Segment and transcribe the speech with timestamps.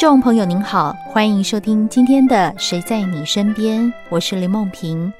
[0.00, 5.12] 众朋友您好，欢迎收听今天的《谁在你身边》，我是林梦萍。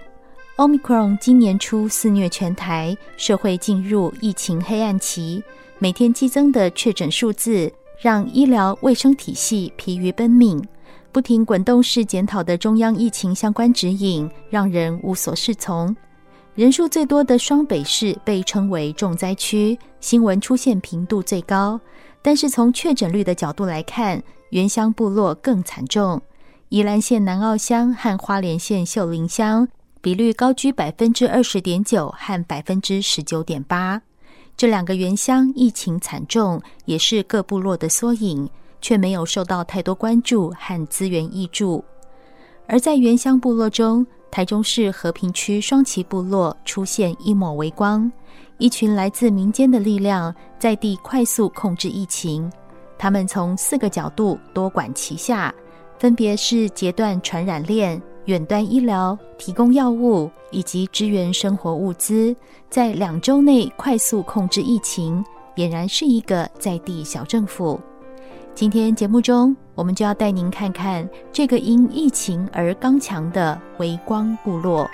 [0.56, 5.44] Omicron 今年初肆虐全台，社会进入疫情黑暗期，
[5.78, 7.70] 每天激增的确诊数字
[8.00, 10.58] 让医疗卫生体系疲于奔命，
[11.12, 15.94] 不停滚动式检讨的中央疫情相关指引让人无所适从。
[16.54, 21.78] 人数最多的双北市被称为重灾区，新闻出现频度最高，
[22.22, 26.20] 但是从确诊率的角度来看，原乡部落更惨重，
[26.70, 29.68] 宜兰县南澳乡和花莲县秀林乡
[30.00, 34.02] 比率高居百分之二十点九和百分之十九点八。
[34.56, 41.84] 这两个原乡疫情惨重，也是各部落的缩影，却没有受到太多关注和资源挹注。
[42.66, 48.10] 而在原乡部落中，台中市和平区双旗部落出现一抹微光，
[48.58, 52.50] 一群来自民间的力量在地快速控制疫情。
[53.00, 55.54] 他们从四个角度多管齐下，
[55.98, 62.36] 分别是截断传染链、远端医疗、提供药物以及支援生活物资，
[62.68, 65.24] 在两周内快速控制疫情，
[65.56, 67.80] 俨然是一个在地小政府。
[68.54, 74.86] 今天节目中，我们就要带您看看这个因疫情而刚强的微光部落。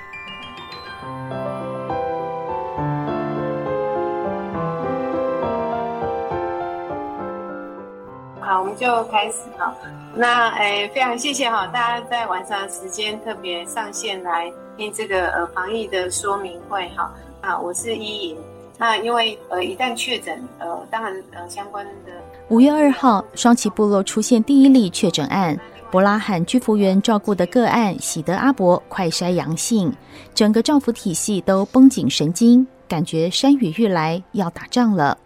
[8.66, 9.72] 我们就开始哈。
[10.16, 17.14] 那诶，非常谢谢哈，大家在晚上的时间特别上线来听这个呃防疫的说明会哈。
[17.42, 18.36] 啊，我是依莹。
[18.76, 22.10] 那因为呃一旦确诊，呃当然呃相关的。
[22.48, 25.56] 五月二号，双旗部落出现第一例确诊案，
[25.88, 29.94] 伯拉罕居服员照顾的个案喜得阿伯快筛阳性，
[30.34, 35.16] 整个照服体系都绷紧神经，感觉山雨欲来，要打仗了。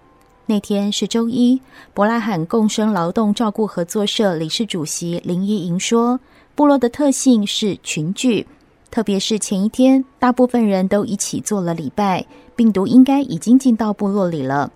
[0.46, 1.60] 那天是周一，
[1.94, 6.18] 伯拉罕共生劳动照顾合作社理事主席林依莹说
[6.56, 8.44] ：“部落的特性是群聚，
[8.90, 14.72] 特别是前一天，大部分人都一起做了礼拜，病毒应该已经进到部落里了。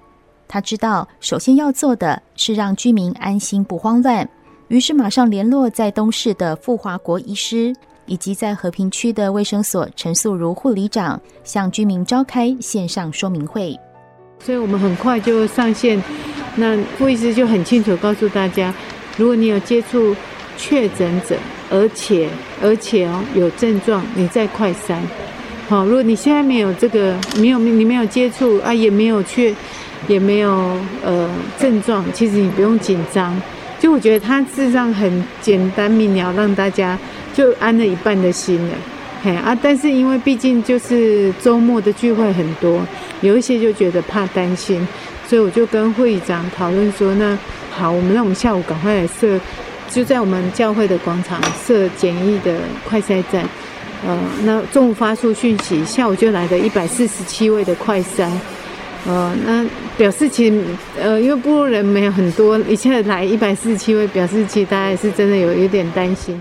[0.46, 4.28] 他知道，首先要做的是让居民安心不慌乱，
[4.68, 7.74] 于是马上联络在东市的富华国医师，
[8.06, 13.76] 以及在和平区的卫生所陈素如护理长，向居民召开线上说明会。”
[14.44, 15.98] 所以我们很快就上线，
[16.56, 18.74] 那傅医师就很清楚告诉大家，
[19.16, 20.14] 如果你有接触
[20.58, 21.34] 确诊者，
[21.70, 22.28] 而且
[22.62, 24.96] 而且哦有症状，你再快筛。
[25.66, 29.50] 好，如果你现在没有这个，没有你没有接触啊，也没有确，
[30.08, 31.26] 也没有呃
[31.58, 33.34] 症状，其实你不用紧张。
[33.80, 36.98] 就我觉得他事实上很简单明了，让大家
[37.32, 38.74] 就安了一半的心了。
[39.22, 42.82] 嘿啊，但是因为毕竟就是周末的聚会很多。
[43.24, 44.86] 有一些就觉得怕担心，
[45.26, 47.36] 所以我就跟会长讨论说：“那
[47.70, 49.40] 好，我们让我们下午赶快来设，
[49.88, 53.48] 就在我们教会的广场设简易的快筛站。
[54.06, 58.28] 呃，那中午发出讯息，下午就来了一百四十七位的快筛。
[59.06, 59.64] 呃，那
[59.96, 60.62] 表示其实
[61.00, 66.40] 呃，因为部落人没有很多，一下子来一百四十七位，表示其实大家是真的有有点担心。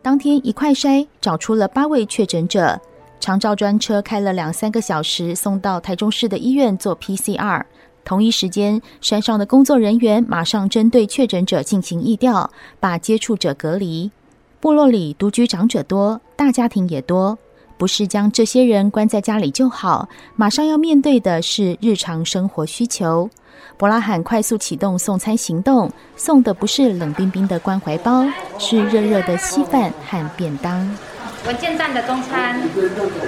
[0.00, 2.80] 当天一快筛找出了八位确诊者。”
[3.22, 7.62] 长照专车开了两三个小时，送到台中市的医院做 PCR。
[8.04, 12.50] 同一时间，山上的工作人员马上针对确诊者进行疫调，
[12.80, 14.10] 把接触者隔离。
[14.58, 17.38] 部落里独居长者多，大家庭也多，
[17.78, 23.30] 不是将这些人关在家里就好，马上要面对的是日常生活需求。
[23.76, 28.26] 伯拉罕快速启动送餐行动，送的不是冷冰冰的关怀包，
[28.58, 30.92] 是热热的稀饭和便当。
[31.46, 32.60] 文件站的中餐，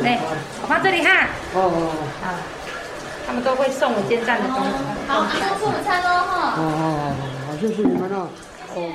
[0.04, 0.20] 哎，
[0.62, 1.28] 我放这里哈。
[1.54, 1.90] 哦哦
[2.22, 2.32] 好，
[3.26, 4.72] 他们都会送文件站的中餐。
[5.08, 6.54] 好，送出午餐喽哈。
[6.56, 7.14] 哦哦
[7.46, 8.28] 好，谢谢你们了。
[8.76, 8.92] 哦。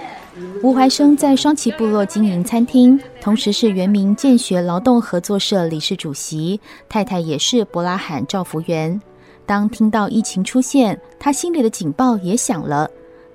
[0.64, 9.02] 吴怀生在双旗部落经营餐厅，同时是原民建学劳动合作社理事主席，太太也是博拉罕照服员。
[9.46, 12.90] 当听到疫情出现，他心里的警报也响了。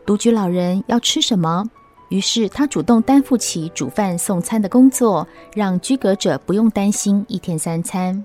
[0.07, 1.65] 独居老人要吃什么？
[2.11, 8.25] 于是他主动担负起煮饭送餐的工作，让居隔者不用担心一天三餐。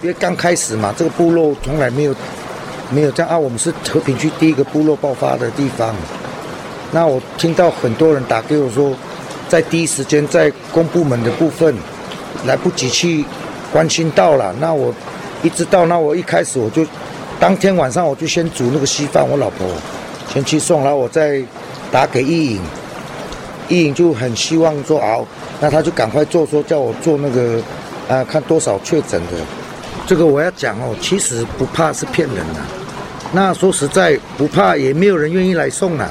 [0.00, 2.14] 因为刚开始嘛，这个部落从来没有
[2.90, 3.38] 没有这样啊。
[3.38, 5.94] 我们是和平区第一个部落爆发的地方。
[6.90, 8.94] 那我听到很多人打给我说，
[9.48, 11.74] 在第一时间在公部门的部分，
[12.46, 13.24] 来不及去
[13.72, 14.54] 关心到了。
[14.60, 14.94] 那我
[15.42, 16.86] 一直到那我一开始我就
[17.40, 19.66] 当天晚上我就先煮那个稀饭，我老婆
[20.32, 21.42] 先去送，然后我再
[21.90, 22.62] 打给易颖，
[23.72, 25.26] 易颖就很希望说熬，
[25.60, 27.58] 那他就赶快做，说叫我做那个
[28.08, 29.32] 啊，看多少确诊的。
[30.06, 32.60] 这个我要讲哦，其实不怕是骗人的。
[33.32, 36.06] 那说实在不怕，也没有人愿意来送啊。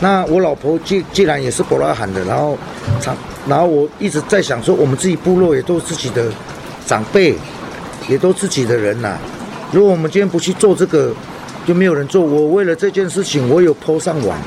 [0.00, 2.56] 那我老婆既既然也是伯拉罕的，然后
[3.00, 3.14] 长，
[3.46, 6.24] 然后我一直在想说，我们自己部落也都自己的
[6.86, 7.34] 长辈，
[8.08, 9.18] 也都自己的人呐、
[9.72, 11.12] 如果我们今天不去做这个，
[11.66, 12.22] 就没有人做。
[12.22, 14.38] 我为了这件事情，我有 PO 上网，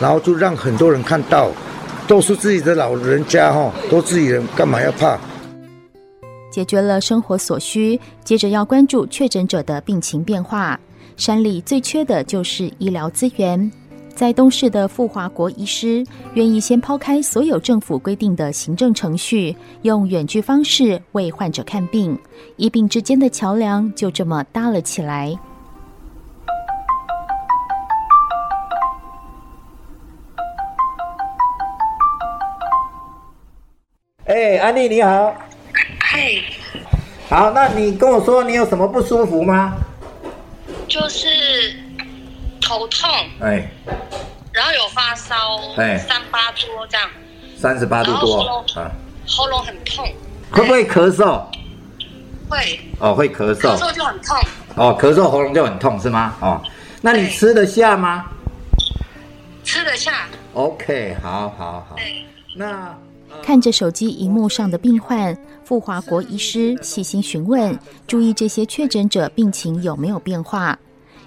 [0.00, 1.50] 然后就让很多人看到，
[2.10, 5.16] 都是自己的老人家哈，都自己人，干嘛要怕？
[6.50, 10.76] 解决了生活所需，接着要关注确诊者的病情变化。
[11.16, 13.70] 山里最缺的就是医疗资源，
[14.12, 16.04] 在东市的富华国医师
[16.34, 22.18] 愿意先抛开所有政府规定的行政程序，用远距方式为患者看病，
[22.56, 25.38] 医病之间的桥梁就这么搭了起来。
[34.30, 35.34] 哎，安利你好，
[35.98, 36.40] 嗨，
[37.28, 39.74] 好，那你跟我说你有什么不舒服吗？
[40.86, 41.26] 就是
[42.60, 43.10] 头痛，
[43.40, 43.68] 哎，
[44.52, 45.34] 然后有发烧，
[45.78, 47.10] 哎，三八多这样，
[47.56, 48.88] 三十八度多啊，
[49.26, 50.06] 喉咙很痛，
[50.52, 51.42] 会不会咳嗽？
[52.48, 54.38] 会，哦，会咳嗽，咳嗽就很痛，
[54.76, 56.36] 哦，咳嗽喉咙就很痛是吗？
[56.40, 56.62] 哦，
[57.02, 58.26] 那你吃得下吗？
[59.64, 60.28] 吃得下。
[60.54, 61.96] OK，好，好，好。
[62.54, 62.96] 那
[63.42, 65.36] 看着手机荧幕上的病患。
[65.64, 70.78] 傅华国医师细心询问，注意这些确诊者病情有没有变化。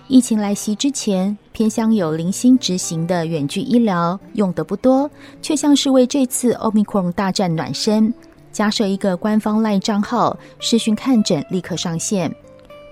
[0.10, 5.10] 疫情来袭之前，偏乡有零星执行的远距医疗，用得不多，
[5.42, 8.14] 却像是为这次 Omicron 大战暖身。
[8.52, 12.30] 加设一个官方 LINE 账号，视讯看诊立刻上线。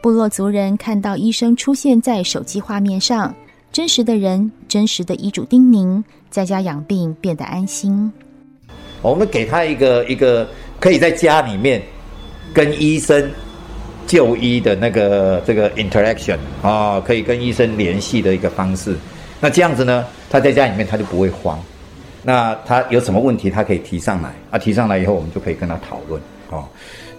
[0.02, 3.36] 部落族人看到医生出现在手机画面上，
[3.74, 8.12] 真实的人，真实的医嘱叮咛，在家养病变得安心。
[9.02, 10.48] 我们给他一个一个。
[10.82, 11.80] 可以在家里面
[12.56, 13.30] 跟医生
[14.08, 18.96] 就医的那个这个 interaction 啊，可以跟医生联系的一个方式。
[19.40, 21.64] 那这样子呢，他在家里面他就不会慌。
[22.24, 26.20] 那他有什么问题，他可以提上来啊，提上来以后，我们就可以跟他讨论
[26.50, 26.66] 哦。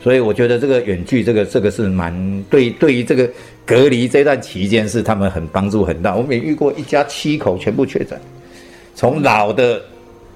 [0.03, 2.13] 所以我觉得这个远距这个这个是蛮
[2.51, 3.31] 对，对于这个
[3.65, 6.17] 隔离这段期间是他们很帮助很大。
[6.17, 8.21] 我们也遇过一家七口全部确诊，
[8.97, 9.81] 从老的、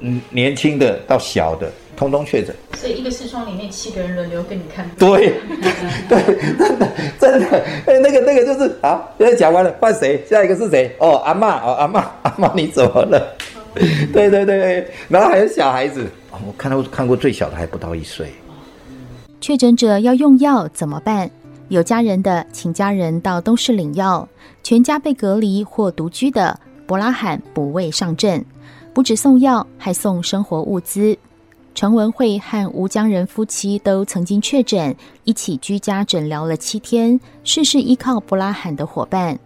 [0.00, 1.70] 嗯年轻的到小的。
[1.96, 4.86] 通通确诊，所以一个视窗里面七个人轮流跟你看。
[4.98, 5.32] 对，
[6.10, 6.22] 对，
[6.58, 10.22] 真的，真的，哎，那个，那个就是啊，现在讲完了，换谁？
[10.28, 10.94] 下一个是谁？
[11.00, 13.34] 哦，阿嬷，哦，阿嬷，阿嬷，你怎么了？
[14.12, 18.30] 对对对，然后还有小孩子，哦，我看到看过最小的还不到一岁。
[19.40, 21.30] 确诊者要用药怎么办？
[21.68, 24.28] 有家人的，请家人到东市领药；
[24.62, 28.44] 全家被隔离或独居的，博拉罕补位上阵，
[28.96, 31.14] 不止送药，还送生活物资。
[31.74, 39.38] 陈文慧和吴江仁夫妻都曾经确诊，一起居家诊疗了七天，事事依靠布拉罕的伙伴。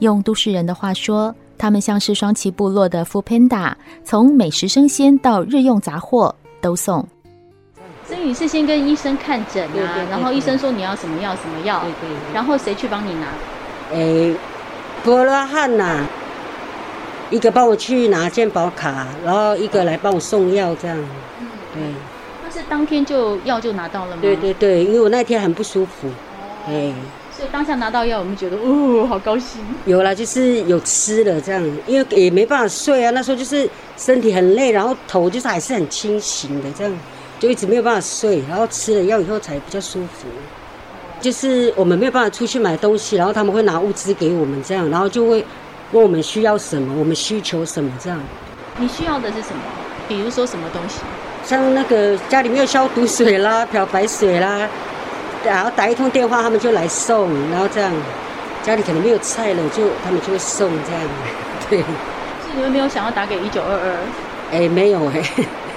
[0.00, 3.72] 用都市人的话说，他们像是双旗部落的 foodpanda，
[4.04, 7.02] 从美食生鲜到日用杂货都送。
[8.06, 13.28] 所以你是先跟医生看诊啊，对对对对，然后医生说你要什么药什么药，对对对，然后谁去帮你拿？
[13.90, 14.36] 诶，
[15.02, 16.06] 布拉罕呐、啊，
[17.30, 20.96] 一个帮我去拿健保卡，然后一个来帮我送药，这样。
[21.74, 21.82] 对，
[22.42, 24.18] 那是当天就药就拿到了吗？
[24.22, 26.08] 对对对，因为我那天很不舒服，
[26.66, 26.92] 哎，
[27.36, 29.60] 所以当下拿到药，我们觉得哦，好高兴。
[29.84, 36.92] 有了，就是有吃了这样，因为也没办法睡啊，那时候就是身体很累，然后头就是还是很清醒的，这样
[37.38, 40.26] 就一直没有办法睡，然后吃了药以后才比较舒服。
[41.20, 45.44] 就是我们没有办法出去买东西，然后他们会拿物资给我们这样，然后就会
[45.92, 48.20] 问我们需要什么，我们需求什么这样。
[48.76, 49.62] 你需要的是什么？
[50.06, 51.00] 比如说什么东西？
[51.44, 54.68] 像那个家里没有消毒水啦、漂白水啦，
[55.44, 57.90] 然后打一通电话，他们就来送，然后这样，
[58.62, 61.02] 家里可能没有菜了，就他们就会送这样，
[61.70, 61.78] 对。
[61.78, 61.84] 是
[62.54, 63.96] 你们没有想要打给一九二二？
[64.52, 65.22] 哎，没有哎。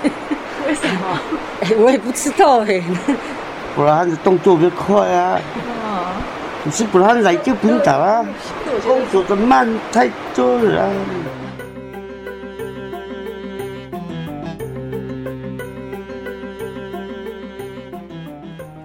[0.67, 1.19] 为什么？
[1.61, 2.83] 哎，我也不知道哎。
[3.75, 5.39] 不然的动作比较快啊。
[6.63, 8.25] 你是不然来就不用打啊，
[8.83, 10.93] 动作的慢太多了。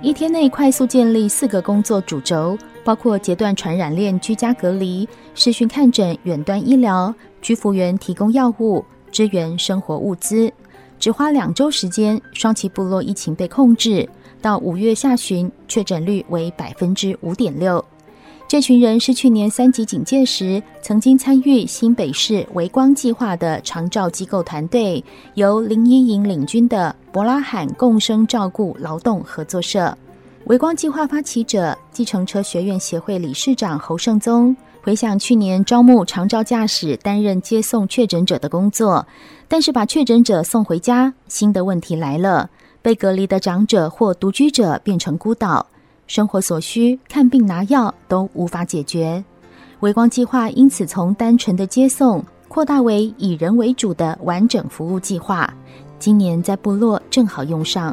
[0.00, 10.50] 一天内快速建立四个工作主轴，包括截断传染链、居家隔离、视讯看诊、远端医疗、居服员提供药物、支援生活物资。
[10.98, 14.08] 只花两周时间，双旗部落疫情被控制，
[14.46, 17.84] 到五月下旬，确诊率为百分之五点六。
[18.46, 29.98] 这群人是去年三级警戒时曾经参与新北市微光计划的长照机构团队，由林依莹领军的伯拉罕共生照顾劳动合作社。
[30.44, 39.04] 微光计划发起者、计程车学院协会理事长侯胜宗回想去年招募长照驾驶担任接送确诊者的工作，
[39.48, 42.48] 但是把确诊者送回家，新的问题来了：
[42.86, 45.66] 被隔离的长者或独居者变成孤岛。
[46.06, 49.24] 生活所需、看病拿药都无法解决，
[49.80, 55.52] 微光计划因此从单纯的接送扩大为以人为主的完整服务计划。
[55.98, 57.92] 今年在部落正好用上。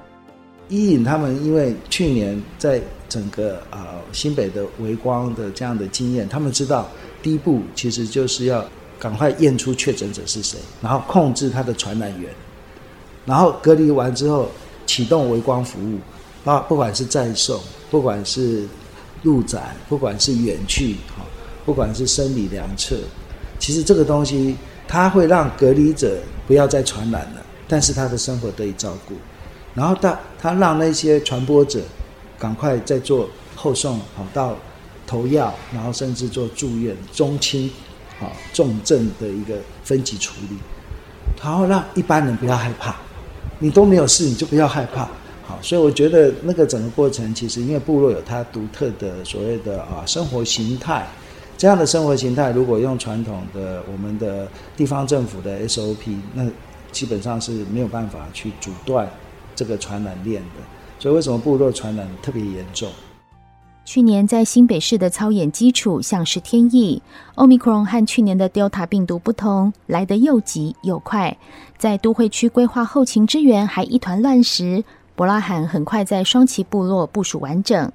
[0.69, 3.79] 伊尹他们因为去年在整个呃
[4.11, 6.87] 新北的微光的这样的经验，他们知道
[7.23, 8.63] 第一步其实就是要
[8.99, 12.29] 赶快验出确诊者是谁，然后控制他的传染源，
[13.25, 14.49] 然后隔离完之后
[14.93, 15.97] 启动微光服务。
[16.45, 17.57] 啊，不管是再送，
[17.89, 18.67] 不管是
[19.21, 21.23] 入宅，不管是远去，哈，
[21.65, 22.97] 不管是生理量测，
[23.57, 29.15] 其实这个东西它会让隔离者不要再传染了，但是他的生活得以照顾，
[29.73, 31.79] 然后他他让那些传播者
[32.37, 34.53] 赶快再做后送，好到
[35.07, 37.71] 投药，然后甚至做住院、中轻、
[38.19, 40.57] 啊重症的一个分级处理，
[41.41, 42.97] 然后让一般人不要害怕，
[43.63, 45.07] 你都没有事，你就不要害怕。
[45.41, 51.07] 好，所以我觉得那个整个过程，其实因为部落有它独特的所谓的啊生活形态，
[51.57, 56.45] 这样的生活形态，如果用传统的我们的地方政府的 SOP，那
[56.91, 59.09] 基本上是没有办法去阻断
[59.55, 60.59] 这个传染链的。
[60.99, 62.89] 所以为什么部落传染特别严重？
[63.85, 67.01] 去年在新北市的操演基础像是天意
[67.35, 71.37] ，Omicron 和去年的 Delta 病毒不同，来得又急又快。
[71.77, 74.83] 在都会区规划后勤支援还一团乱时，
[75.15, 77.91] 伯拉罕很快在双旗部落部署完整。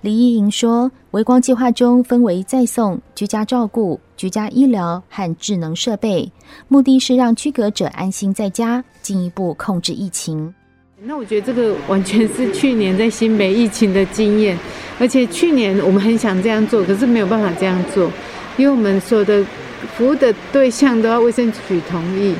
[0.00, 6.30] 李依莹说：“微光计划中分为再送、居家照顾、居家医疗和智能设备，
[6.66, 10.52] 目的是让居隔者安心在家，进一步控制疫情。”
[11.04, 14.58] 那我觉得这个完全是去年在新北疫情的经验，
[14.98, 18.10] 而且去年我们很想这样做，可是没有办法这样做，
[18.56, 19.40] 因为我们所有的
[19.96, 22.34] 服务的对象都要卫生局同意。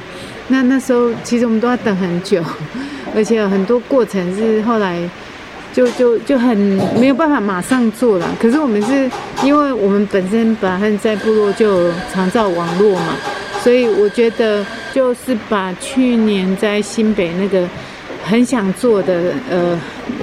[0.49, 2.43] 那那时候其实我们都要等很久。
[3.15, 4.99] 而且很多过程是后来
[5.73, 6.57] 就就就很
[6.99, 8.29] 没有办法马上做了。
[8.41, 9.09] 可是我们是
[9.45, 13.15] 因为我们本身本来在部落就常造网络嘛，
[13.63, 17.67] 所以我觉得就是把去年在新北那个
[18.29, 19.81] 很想做的呃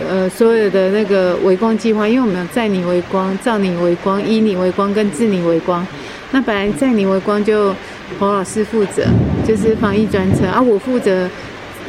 [0.08, 5.86] 呃所有的那个微光计划，因为我们有在你微光、照你微光、医你微光跟治你微光。
[6.32, 7.74] 那本来在你微光就
[8.20, 9.04] 侯老师负责，
[9.48, 11.28] 就是防疫专车，而、啊、我负责。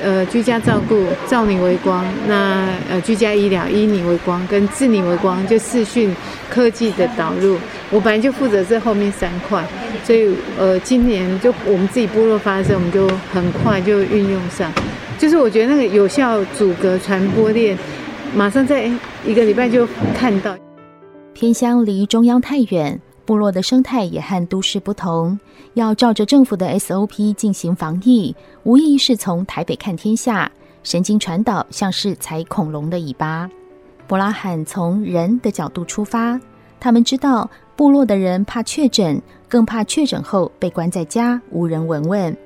[0.05, 6.15] 呃，居家照顾照你微光，那呃居家医疗医你微光跟治你微光就视讯
[6.51, 7.57] 科技的导入，
[7.91, 9.65] 我本来就负责这后面三块，
[10.05, 14.71] 所以呃今年就我们自己部落发生，我们就很快就运用上，
[15.19, 17.77] 就是我觉得那个有效阻隔传播链，
[18.35, 18.91] 马上在
[19.25, 20.57] 一个礼拜就看到。
[21.33, 23.01] 偏乡离中央太远。
[23.25, 25.37] 部落的生态也和都市不同，
[25.75, 28.33] 要照着政府的 SOP 进行防疫，
[28.63, 30.49] 无疑是从台北看天下，
[30.85, 33.51] 神经传导像是踩恐龙的尾巴。
[34.07, 36.41] 伯拉罕从人的角度出发，
[36.79, 42.37] 他们知道部落的人怕确诊，更怕确诊后被关在家，无人闻问。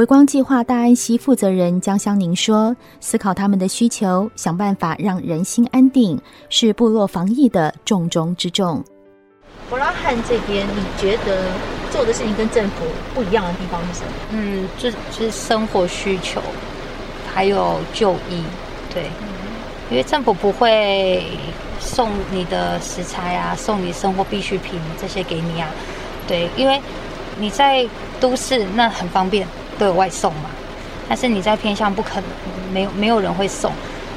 [0.00, 8.82] 微光计划大安溪负责人江香宁说：“思考他们的需求，想办法让人心安定，是部落防疫的重中之重。”
[9.68, 11.44] 伯拉汉这边，你觉得
[11.90, 14.12] 做的事情跟政府不一样的地方是什么？
[14.30, 16.40] 嗯，就就是生活需求，
[17.34, 18.42] 还有就医，
[18.94, 19.02] 对，
[19.90, 21.26] 因为政府不会
[21.78, 25.68] 送你的食材啊，送你生活必需品这些给你啊，
[26.26, 26.80] 对，因为
[27.38, 27.86] 你在
[28.18, 29.46] 都市那很方便，
[29.80, 30.50] 都有外送嘛，
[31.08, 32.24] 但是你在偏乡不可能，
[32.72, 33.72] 没有没有人会送，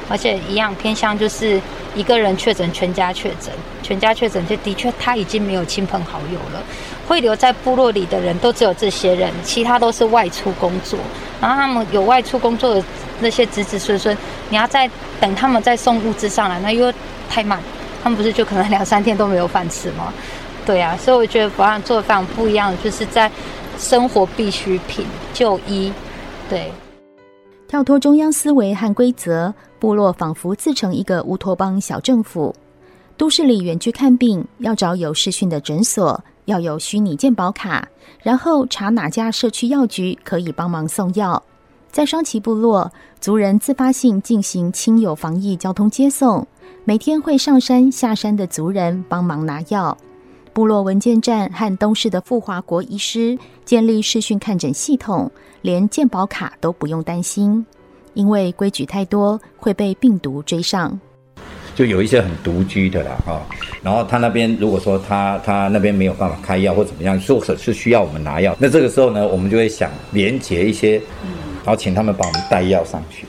[0.08, 1.60] 而且一样偏乡就是。
[1.96, 6.60] 一个人确诊，全家确诊，全家确诊，就的确他已经没有亲朋好友了。
[7.06, 10.98] 会留在部落里的人都只有这些人，其他都是外出工作。
[11.40, 12.82] 然后他们有外出工作的
[13.20, 14.18] 那些子子孙孙，
[14.48, 14.90] 你要再
[15.20, 16.92] 等他们再送物资上来，那又
[17.30, 17.60] 太慢。
[18.02, 20.12] 他们不是就可能两三天都没有饭吃吗？
[20.66, 23.30] 对啊，所以我觉得伯拉罕做的非常不一样，就是在
[23.78, 25.92] 生活必需品、就医，
[26.48, 26.72] 对。
[27.66, 32.54] 跳脱中央思维和规则，部落仿佛自成一个乌托邦小政府。
[33.16, 37.88] 都市里远去看病，要找有视讯的诊所，要有虚拟健保卡，
[38.22, 41.42] 然后查哪家社区药局可以帮忙送药。
[41.90, 42.90] 在双旗部落，
[43.20, 46.46] 族人自发性进行亲友防疫交通接送，
[46.84, 49.96] 每天会上山下山的族人帮忙拿药。
[50.54, 55.28] 部落文件站和东市的富华国医师建立视讯看诊系统，
[55.62, 57.66] 连健保卡都不用担心，
[58.14, 60.98] 因为规矩太多会被病毒追上。
[61.74, 63.42] 就有一些很独居的啦，哈，
[63.82, 71.02] 然后他那边如果说他他那边没有办法开药或怎么样，或者是需要我们拿药，那这个时候呢，我们就会想连接一些，
[71.64, 73.26] 然后请他们帮我们带药上去。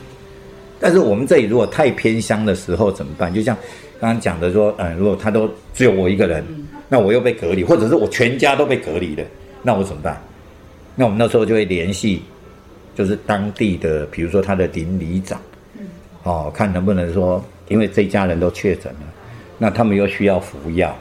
[0.80, 3.34] 但是我们这里如果太偏乡的时候怎么办？
[3.34, 3.58] 就像
[4.00, 6.46] 刚刚讲的说，嗯，如果他都只有我一个人。
[6.88, 9.24] 那我又被隔离，或者是我全家都被隔离了，
[9.64, 10.22] 那我怎么办？
[10.96, 12.22] 那我们那时候就会联系，
[12.96, 15.42] 就是当地的，比如说他的邻里长，
[16.24, 19.00] 哦，看能不能说，因为这一家人都确诊了，
[19.58, 20.96] 那他们又需要服药，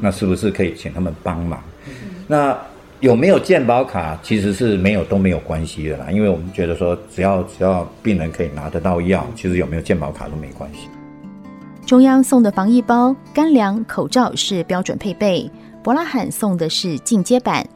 [0.00, 1.62] 那是不是可以请他们帮忙？
[2.28, 2.56] 那
[3.00, 4.18] 有没有健保卡？
[4.22, 10.80] 其实是没有都没有关系的啦，因为我们觉得说，只要只要病人可以拿得到药，其实有没有健保卡都没关系。
[11.90, 15.50] 中央送的防疫包、干粮、口罩是标准配备，
[15.82, 17.66] 伯拉罕送的是进阶版。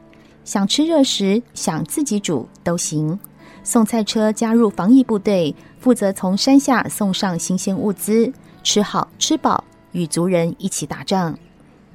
[0.45, 3.19] 想吃热食，想自己煮都行。
[3.61, 8.31] 送菜车加入防疫部队，负责从山下送上新鲜物资，
[8.63, 11.37] 吃好吃饱，与族人一起打仗。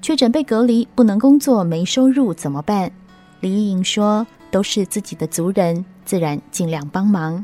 [0.02, 2.92] 确诊被隔离，不能工作，没收入怎么办？
[3.40, 7.42] 李依莹说：“都是自己的族人，自然尽量帮忙。”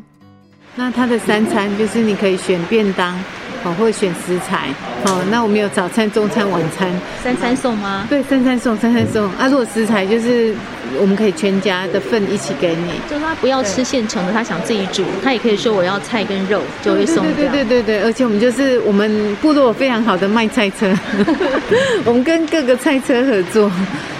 [0.76, 3.18] 那他的三餐就是你可以选便当。
[3.66, 4.68] 哦，会选食材，
[5.04, 6.88] 哦，那我们有早餐、中餐、晚餐，
[7.20, 8.06] 三餐送吗？
[8.08, 9.24] 对，三餐送，三餐送。
[9.32, 10.54] 啊，如果食材就是
[11.00, 17.24] 我们可以全家的份一起给你，就是他不要吃现成的，他想自己煮，他也可以说我要菜跟肉，就会送。
[17.24, 20.94] 对对对对对，而且我们就是我们部落非常好的卖菜车，
[22.06, 23.68] 我们跟各个菜车合作。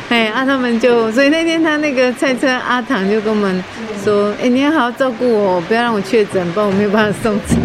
[0.09, 3.65] 哎，啊，他们就，所以那天他那个菜车阿唐就跟我们
[4.05, 7.57] 说，哎，你要好好照顾我，不要让我确诊，不然我没有办法送车，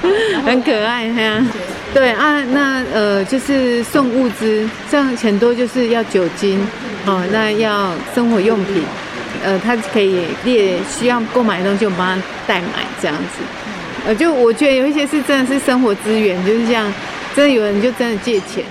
[0.46, 1.46] 很可爱哈。
[1.92, 6.66] 对啊，那呃就是送物资，像很多就是要酒精，
[7.04, 8.82] 哦，那要生活用品，
[9.44, 13.42] 呃，他可以列需要购买的东西，我帮他代买这样子。
[14.06, 16.90] 呃，就我觉得有一些是真的是生活资源，就是这样，
[17.36, 18.64] 真的有人就真的借钱。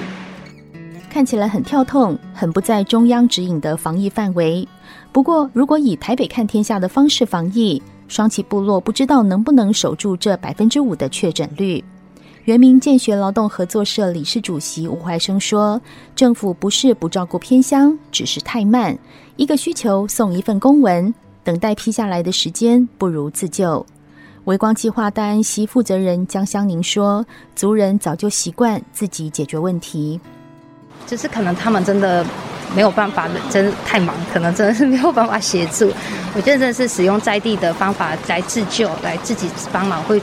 [1.11, 4.65] 看起来很跳痛，很不在中央指引的防疫范围。
[5.11, 11.83] 不过，如果以台北看天下的方式防疫，双旗部落不知道能不能守住这百分之五的确诊率。
[12.45, 15.79] 原民建学劳动合作社理事主席吴怀生说
[16.15, 18.97] ：“政府不是不照顾偏乡，只是太慢。
[19.35, 23.85] 一个需求送一份公文，等待批下来的时间不如自救。”
[24.45, 30.17] 微光计划大安溪负责人江香宁说：“族人早就习惯自己解决问题。”
[31.05, 32.25] 就是可能他们真的
[32.75, 35.91] 没有办法，真的太忙，可能真的是没有办法协助。
[36.33, 40.21] 我觉得真的是使用在地的方法来自救，来自己帮忙会，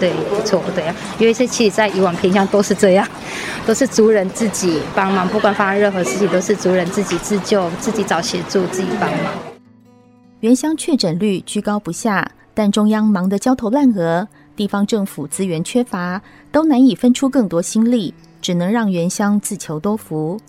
[0.00, 0.94] 对，不错，对啊。
[1.18, 3.06] 因为这其实，在以往偏乡都是这样，
[3.64, 9.20] 都是族人自己帮忙，不管发生任何事情，都是族人自己自救，自己找协助，自己帮忙。
[10.40, 18.12] 原乡确诊率居高不下，但中央忙得焦头烂额，地方政府资源缺乏，都难以分出更多心力。
[18.40, 20.40] 只能让原乡自求多福。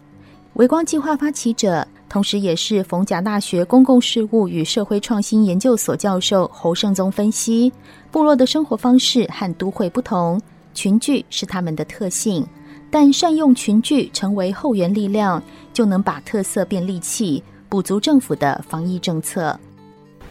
[0.54, 7.71] 微光计划发起者，同时也是逢甲大学公共事务与社会创新研究所教授侯胜宗分析，
[8.12, 10.41] 部落的生活方式和都会不同，
[10.73, 12.45] 群聚是他们的特性，
[12.91, 19.58] 但善用群聚成为后援力量，就能把特色变利器，补足政府的防疫政策。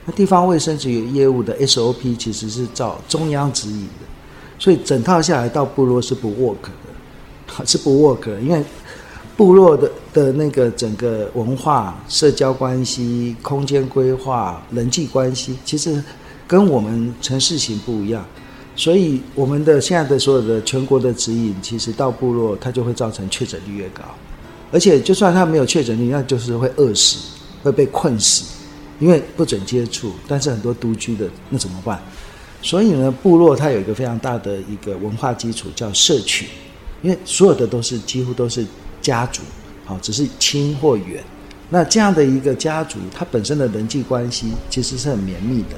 [0.05, 4.05] 那地方卫生局业务的 SOP 其实是照中央指引的，
[4.59, 6.88] 所以整套下来到部落是不 work 的。
[7.65, 8.63] 是不 work，因为
[9.37, 16.03] 部落的的那个整个文化、社交关系、空间规划、人际关系，其实
[16.47, 18.25] 跟我们城市型不一样。
[18.75, 24.03] 所以我们的现在的所有的全国的指引，其实到部落它就会造成确诊率越高。
[24.71, 27.17] 而且就算他没有确诊率，那就是会饿死，
[27.63, 28.45] 会被困死，
[29.01, 30.13] 因为不准接触。
[30.29, 32.01] 但是很多独居的，那怎么办？
[32.61, 36.47] 所以呢，部落它有一个非常大的一个文化基础，叫社群。
[37.03, 38.67] 因为所有的都是几乎都是
[39.01, 39.43] 家族，
[39.85, 41.23] 好，只是亲或远。
[41.71, 45.77] 那这样的一个家族，它本身的人际关系其实是很绵密的。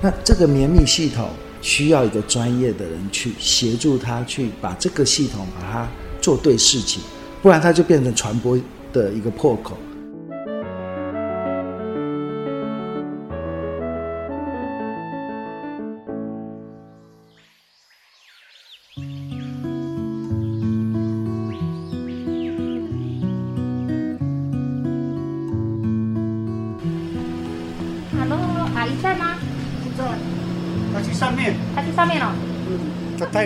[0.00, 5.88] 那这个绵密系统需要一个专业的人去协助他，去把这个系统把它
[6.20, 7.02] 做对事情，
[7.40, 8.58] 不然它就变成传播
[8.92, 9.76] 的一个破口。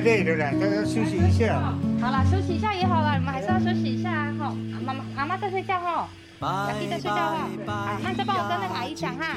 [0.07, 1.75] 累了啦，他要休息一下。
[2.01, 4.33] 好了，休息一下也好了，你们还是要休息一下啊。
[4.38, 6.09] 哈，妈妈，妈妈在睡觉哈。
[6.38, 7.49] 阿弟在睡觉哈。
[7.66, 9.37] 好，那再帮我跟那个阿姨讲哈。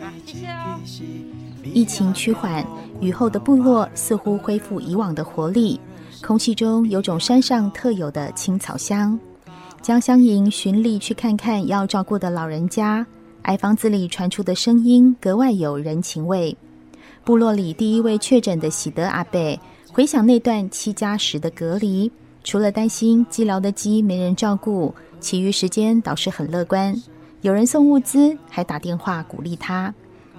[0.00, 0.80] 好，谢谢哦。
[1.74, 2.64] 疫情趋缓，
[3.02, 5.78] 雨后的部落似乎恢复以往的活力，
[6.22, 9.18] 空气中有种山上特有的青草香。
[9.82, 13.06] 江香莹循例去看看要照顾的老人家，
[13.42, 16.56] 矮房子里传出的声音格外有人情味。
[17.24, 19.38] 部落里第一位确诊的喜德阿伯，
[19.90, 22.10] 回想那段七加十的隔离，
[22.44, 26.94] 除了担心鸡寮的鸡没人照顾，其余时间倒是很乐观。
[27.40, 29.92] 有人送物资，还打电话鼓励他。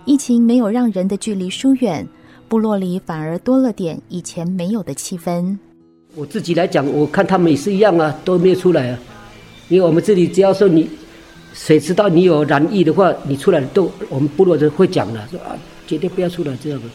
[0.06, 2.08] 疫情没有让人的距离疏远，
[2.48, 5.58] 部落里反而多了点以前没有的气氛。
[6.16, 9.00] 我自己来讲，我看他们也是一样啊，都没有出来啊。
[9.68, 10.88] 因为我们这里只要说你，
[11.54, 15.58] 谁知道你有染疫的话，你出来都我们部落就会讲了，说啊，
[15.88, 16.88] 绝对不要出来这样的。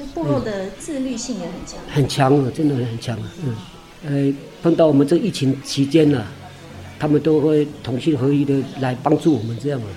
[0.00, 1.78] 这部落的自律性也很强。
[1.92, 3.30] 很强啊，真的很强啊。
[3.44, 3.54] 嗯，
[4.30, 6.24] 呃，碰到我们这疫情期间呢，
[6.98, 9.88] 他们都会同心合意的来帮助我们这样啊，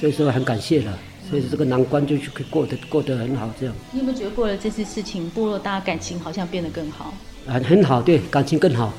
[0.00, 0.98] 所以说很感谢了。
[1.30, 3.74] 所以这个难关就可以过得过得很好，这样。
[3.92, 7.14] 你有没有觉得过了这次事情，部落大家感情好像变得更好？
[7.46, 8.92] 啊，很好，对，感情更好。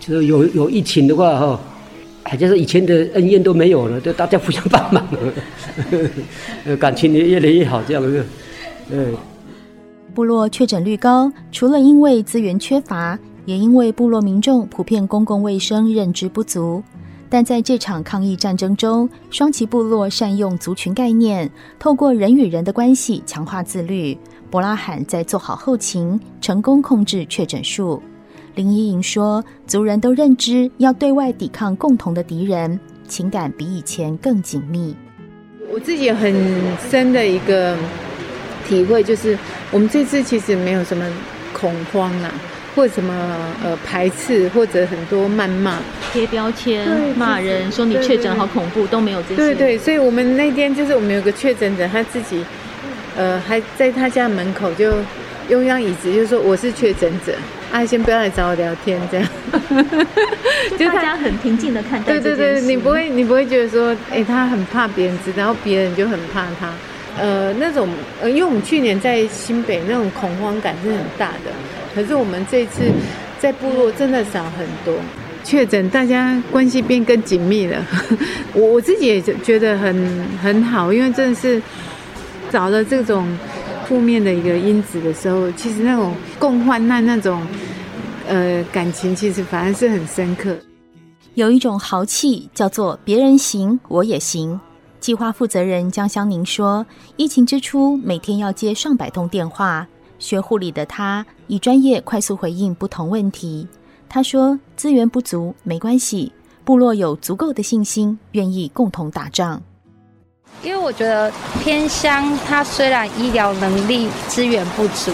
[0.00, 1.60] 就是有有疫情的话，哈，
[2.24, 8.24] 好像是以前的恩怨都没有了，就大家互相帮忙了， 感情也越来越好，这样子。
[8.90, 9.14] 嗯。
[10.10, 16.82] 部落确诊率高，除了因为资源缺乏，也因为部落民众普遍公共卫生认知不足。
[17.28, 24.18] 但在这场抗疫战争中，双旗部落善用族群概念，透过人与人的关系强化自律。
[24.50, 28.02] 博拉罕在做好后勤，成功控制确诊数。
[28.56, 34.92] 林依莹说：“族人都认知要对外抵抗共同的敌人，情感比以前更紧密。”
[35.72, 36.34] 我自己很
[36.90, 37.76] 深的一个
[38.70, 39.36] 体会就是，
[39.72, 41.04] 我们这次其实没有什么
[41.52, 42.30] 恐慌啊。
[42.76, 43.12] 或者什么
[43.64, 45.78] 呃排斥，或者很多谩骂、
[46.12, 49.34] 贴标签、骂人，说你确诊好恐怖，都没有这些。
[49.34, 52.44] 对对，所以我们那天就是我们有个确诊者，他自己
[53.16, 54.94] 呃还在他家门口就
[55.48, 57.34] 用一张椅子，就说我是确诊者，
[57.72, 59.28] 啊先不要来找我聊天这样。
[60.78, 62.20] 就大家很平静的看待。
[62.20, 66.72] 对对对，你不会你不会觉得说，哎，他很怕别人知道，然后别人就很怕他。
[67.20, 67.86] 呃，那种
[68.22, 71.52] 呃，因为我们去年在新北那种恐慌感是很大的。
[71.94, 72.90] 可是我们这次
[73.38, 74.94] 在部落真的少很多
[75.44, 77.84] 确诊，大家关系变更紧密了。
[78.54, 81.60] 我 我自己也觉得很很好，因为真的是
[82.50, 83.26] 找了这种
[83.86, 87.46] 负面的一个因子的时候，其实那种共患难那种
[88.28, 90.56] 呃感情，其实反而是很深刻。
[91.34, 94.60] 有一种豪气叫做别人行我也行。
[95.00, 96.84] 计划负责人江香宁说，
[97.16, 99.86] 疫情之初每天要接上百通电话。
[100.18, 103.66] 学护理的他，以专业快速回应不同问题。
[104.06, 106.30] 他说：“资源不足没关系，
[106.62, 109.62] 部落有足够的信心，愿意共同打仗。”
[110.62, 111.32] 因为我觉得
[111.62, 115.10] 偏乡，它虽然医疗能力资源不足，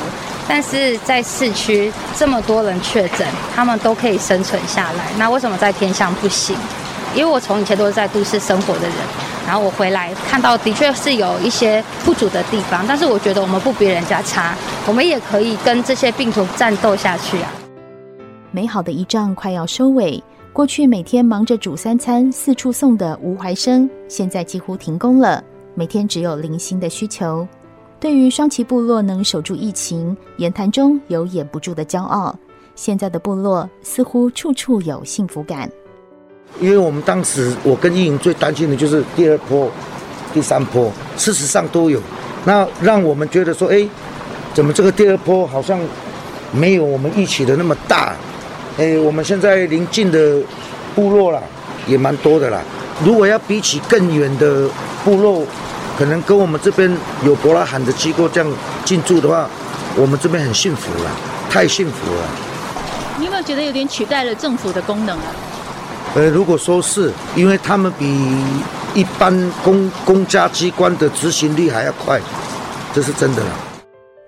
[0.49, 5.13] 但是在市区这么多人确诊，他们都可以生存下来。
[5.17, 6.57] 那为什么在偏乡不行？
[7.15, 8.97] 因为我从以前都是在都市生活的人，
[9.47, 14.57] 然后我回来看到的确是有一些不足的地方，但是我觉得我们不比人家差，
[14.87, 17.53] 我们也可以跟这些病毒战斗下去啊！
[18.51, 25.43] 美好的一仗快要收尾，过去每天忙着煮三餐、四处送的吴怀生，现在几乎停工了，
[25.75, 27.47] 每天只有零星的需求。
[28.01, 32.35] 对于双旗部落能守住疫情，言谈中有掩不住的骄傲。
[32.75, 35.71] 现在的部落似乎处处有幸福感。
[36.61, 39.71] 因为我们当时，我跟依莹最担心的就是第二波、
[40.33, 42.01] 第三波，事实上都有。
[42.45, 43.87] 那让我们觉得说，哎，
[44.55, 45.79] 怎么这个第二波好像
[46.53, 48.15] 没有我们预期的那么大？
[48.79, 50.41] 哎，我们现在临近的
[50.95, 51.41] 部落啦，
[51.87, 52.61] 也蛮多的啦。
[53.05, 54.69] 如果要比起更远的
[55.05, 55.45] 部落，
[55.99, 56.91] 可能跟我们这边
[57.25, 58.51] 有伯拉罕的机构这样
[58.85, 59.49] 进驻的话，
[59.97, 61.11] 我们这边很幸福了，
[61.51, 62.23] 太幸福了。
[63.19, 65.25] 你有没有觉得有点取代了政府的功能啊？
[66.17, 68.07] 呃，如果说是因为他们比
[68.95, 72.19] 一般公公家机关的执行力还要快，
[72.95, 73.51] 这是真的了。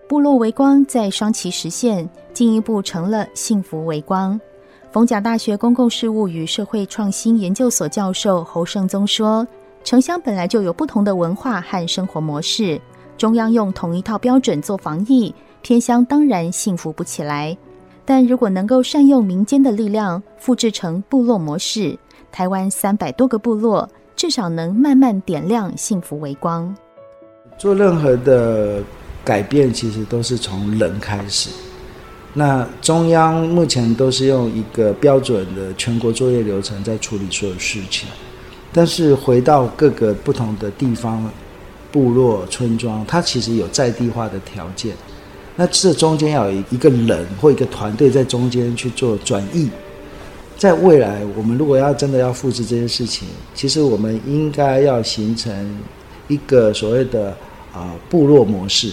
[0.07, 4.39] 部落为光在双旗实现，进一步成了幸福微光。
[4.93, 9.49] 逢甲大学公共事务与社会创新研究所教授侯胜宗说
[9.83, 12.79] ：“城乡本来就有不同的文化和生活模式，
[13.17, 17.57] 中央用同一套标准做防疫，偏乡当然幸福不起来。”
[18.09, 21.95] 但如果能够善用民间的力量，复制成部落模式，
[22.33, 26.75] 台湾三百多个部落至少能慢慢点亮幸福微光。
[27.59, 28.83] 做任何的
[29.23, 31.51] 改变其实都是从人开始。
[32.33, 38.09] 那中央目前都是用一个标准的全国作业流程在处理所有事情，
[38.73, 41.31] 但是回到各个不同的地方、
[41.93, 44.97] 部落、村庄，它其实有在地化的条件。
[45.61, 49.69] 那这中间要有一个人或一个团队在中间去做转译。
[50.57, 55.53] 在未来，我们如果要真的要复制这件事情，其实我们应该要形成
[56.29, 57.37] 一个所谓的
[57.75, 58.93] 啊部落模式。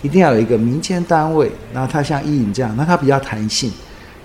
[0.00, 3.70] 一定要有一个民间单位，然后它像伊尹这样，那它比较弹性，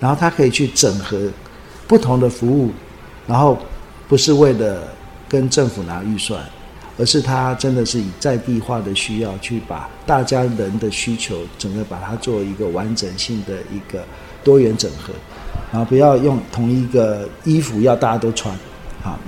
[0.00, 1.20] 然后它可以去整合
[1.86, 2.70] 不同的服务，
[3.26, 3.58] 然后
[4.08, 4.82] 不是为了
[5.28, 6.42] 跟政府拿预算，
[6.98, 14.04] 而是它真的是以在地化的需要去把大家人的需求整个把它做一个完整性的一个
[14.42, 15.12] 多元整合，
[15.72, 18.54] 然后不要用同一个衣服要大家都穿，
[19.02, 19.18] 好，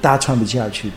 [0.00, 0.96] 大家穿不下去的。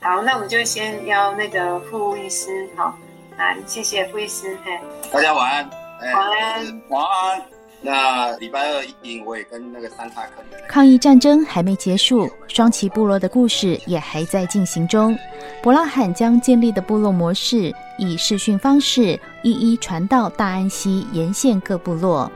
[0.00, 2.96] 好，那我们就先邀那个傅医师，好，
[3.36, 4.72] 来，谢谢傅医师，嘿，
[5.12, 5.70] 大家晚安，
[6.14, 7.57] 晚安，晚安。
[7.80, 15.16] 那礼拜二一定我也跟那个三叉坑的抗议战争还没结束，双旗部落的故事也还在进行中。
[15.62, 22.30] 博拉罕将建立的部落模式，以视讯方式一一传到大安溪沿线各部落。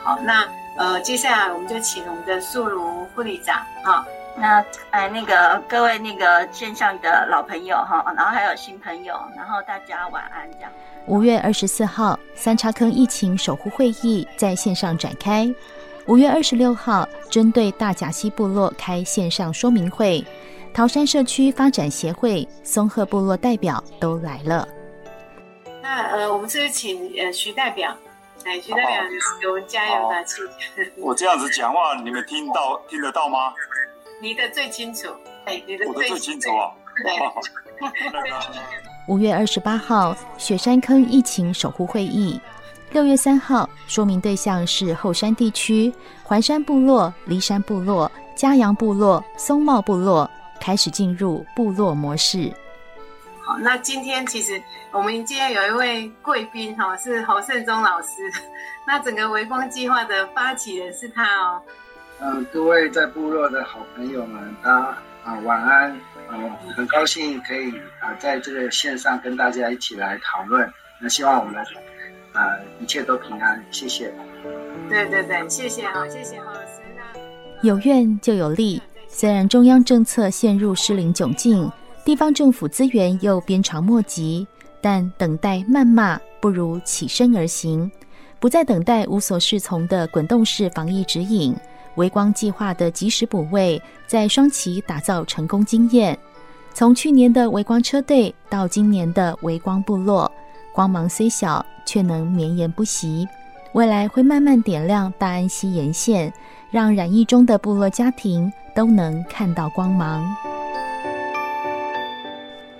[0.00, 4.04] 好，那呃，接下来我们就请我们的素如护理长，好。
[4.36, 10.70] 那哎，那个各位那个线上的老朋友哈，然后还有新朋友，然后大家晚安这样。
[11.06, 15.52] 五月二十四号，三叉坑疫情守护会议在线上展开。
[16.06, 20.24] 五月二十六号，针对大甲溪部落开线上说明会，
[20.72, 24.66] 桃山社区发展协会、松鹤部落代表都来了。
[25.82, 27.94] 那呃，我们这是请呃徐代表，
[28.44, 29.02] 哎，徐代表
[29.40, 30.40] 给我们加油打气。
[30.98, 33.52] 我这样子讲话，你们听到听得到吗？
[34.22, 35.08] 你的最清楚，
[35.46, 36.70] 哎，你的最清楚啊。
[37.02, 37.90] 对。
[39.08, 42.40] 五月二十八号，雪山坑疫情守护会议。
[42.92, 50.30] 六月三号，说明对象是后山地区环山部落、梨山部落、嘉阳部落、松茂部落，
[50.60, 52.52] 开始进入部落模式。
[53.40, 58.08] 好，那今天其实我们今天有一位贵宾哈，是侯胜忠老师。
[58.86, 61.60] 那整个微光计划的发起人是他哦。
[62.24, 65.90] 嗯，各位在部落的好朋友们，大家啊晚安。
[66.30, 70.72] 嗯，很高兴可以啊在这个线上跟大家一起来讨论。
[71.00, 71.56] 那希望我们
[72.32, 72.48] 啊
[72.80, 74.14] 一切都平安，谢谢。
[74.88, 76.80] 对对对，谢谢啊，谢谢侯老师。
[76.96, 77.02] 那
[77.66, 81.70] 有愿就有利，虽然中央政策陷入失灵窘境，
[82.04, 84.46] 地方政府资源又鞭长莫及，
[84.80, 87.90] 但等待谩骂不如起身而行，
[88.38, 91.54] 不再等待无所适从的滚动式防疫指引。
[91.96, 96.18] 微光计划的及时补位，在双旗打造成功经验。
[96.74, 100.30] 从去年的微光车队到今年的微光部落，
[100.72, 103.28] 光芒虽小，却能绵延不息。
[103.72, 106.32] 未来会慢慢点亮大安溪沿线，
[106.70, 110.24] 让染疫中的部落家庭都能看到光芒。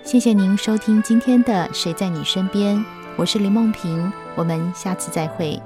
[0.03, 2.77] 谢谢您收听今天的《谁在你身边》，
[3.15, 5.59] 我是林梦萍，我们下次再会。